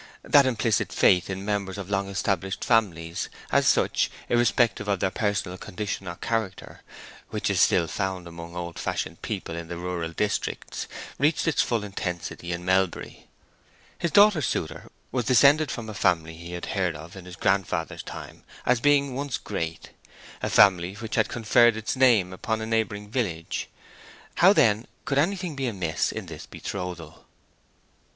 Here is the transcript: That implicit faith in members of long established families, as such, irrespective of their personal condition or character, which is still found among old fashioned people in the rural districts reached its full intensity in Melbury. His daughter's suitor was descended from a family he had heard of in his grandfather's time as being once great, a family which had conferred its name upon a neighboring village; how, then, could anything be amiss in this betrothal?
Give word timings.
That 0.23 0.47
implicit 0.47 0.91
faith 0.91 1.29
in 1.29 1.45
members 1.45 1.77
of 1.77 1.87
long 1.91 2.09
established 2.09 2.65
families, 2.65 3.29
as 3.51 3.67
such, 3.67 4.09
irrespective 4.29 4.87
of 4.87 4.99
their 4.99 5.11
personal 5.11 5.59
condition 5.59 6.07
or 6.07 6.15
character, 6.15 6.81
which 7.29 7.51
is 7.51 7.61
still 7.61 7.85
found 7.85 8.27
among 8.27 8.55
old 8.55 8.79
fashioned 8.79 9.21
people 9.21 9.55
in 9.55 9.67
the 9.67 9.77
rural 9.77 10.11
districts 10.11 10.87
reached 11.19 11.47
its 11.47 11.61
full 11.61 11.83
intensity 11.83 12.51
in 12.51 12.65
Melbury. 12.65 13.27
His 13.99 14.09
daughter's 14.09 14.47
suitor 14.47 14.89
was 15.11 15.25
descended 15.25 15.69
from 15.69 15.87
a 15.87 15.93
family 15.93 16.33
he 16.35 16.53
had 16.53 16.65
heard 16.73 16.95
of 16.95 17.15
in 17.15 17.25
his 17.25 17.35
grandfather's 17.35 18.01
time 18.01 18.43
as 18.65 18.79
being 18.81 19.13
once 19.13 19.37
great, 19.37 19.91
a 20.41 20.49
family 20.49 20.95
which 20.95 21.13
had 21.13 21.29
conferred 21.29 21.77
its 21.77 21.95
name 21.95 22.33
upon 22.33 22.59
a 22.59 22.65
neighboring 22.65 23.11
village; 23.11 23.69
how, 24.37 24.51
then, 24.51 24.87
could 25.05 25.19
anything 25.19 25.55
be 25.55 25.67
amiss 25.67 26.11
in 26.11 26.25
this 26.25 26.47
betrothal? 26.47 27.27